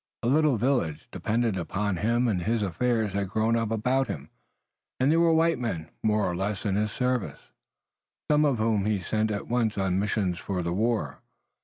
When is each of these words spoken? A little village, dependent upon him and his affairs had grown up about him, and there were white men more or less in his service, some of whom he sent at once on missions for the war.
A 0.23 0.27
little 0.27 0.57
village, 0.57 1.07
dependent 1.11 1.57
upon 1.59 1.97
him 1.97 2.27
and 2.27 2.41
his 2.41 2.63
affairs 2.63 3.13
had 3.13 3.29
grown 3.29 3.55
up 3.55 3.69
about 3.69 4.07
him, 4.07 4.31
and 4.99 5.11
there 5.11 5.19
were 5.19 5.31
white 5.31 5.59
men 5.59 5.91
more 6.01 6.23
or 6.25 6.35
less 6.35 6.65
in 6.65 6.73
his 6.73 6.91
service, 6.91 7.51
some 8.27 8.43
of 8.43 8.57
whom 8.57 8.85
he 8.85 8.99
sent 8.99 9.29
at 9.29 9.47
once 9.47 9.77
on 9.77 9.99
missions 9.99 10.39
for 10.39 10.63
the 10.63 10.73
war. 10.73 11.19